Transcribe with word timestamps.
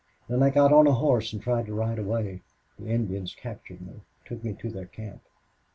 Then 0.27 0.41
I 0.41 0.49
got 0.49 0.73
on 0.73 0.87
a 0.87 0.93
horse 0.93 1.31
and 1.31 1.39
tried 1.39 1.67
to 1.67 1.75
ride 1.75 1.99
away. 1.99 2.41
The 2.79 2.87
Indians 2.87 3.35
captured 3.35 3.81
me 3.81 4.01
took 4.25 4.43
me 4.43 4.53
to 4.53 4.67
their 4.71 4.87
camp. 4.87 5.21